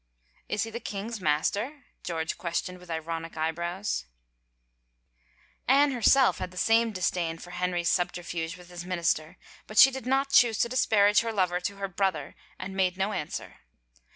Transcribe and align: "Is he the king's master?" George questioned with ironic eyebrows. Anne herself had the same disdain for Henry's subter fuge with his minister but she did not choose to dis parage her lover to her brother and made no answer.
"Is 0.49 0.63
he 0.63 0.71
the 0.71 0.79
king's 0.79 1.21
master?" 1.21 1.83
George 2.03 2.35
questioned 2.35 2.79
with 2.79 2.89
ironic 2.89 3.37
eyebrows. 3.37 4.05
Anne 5.67 5.91
herself 5.91 6.39
had 6.39 6.49
the 6.49 6.57
same 6.57 6.91
disdain 6.91 7.37
for 7.37 7.51
Henry's 7.51 7.87
subter 7.89 8.23
fuge 8.23 8.57
with 8.57 8.71
his 8.71 8.83
minister 8.83 9.37
but 9.67 9.77
she 9.77 9.91
did 9.91 10.07
not 10.07 10.31
choose 10.31 10.57
to 10.57 10.69
dis 10.69 10.87
parage 10.87 11.19
her 11.21 11.31
lover 11.31 11.59
to 11.61 11.75
her 11.75 11.87
brother 11.87 12.33
and 12.57 12.75
made 12.75 12.97
no 12.97 13.11
answer. 13.13 13.57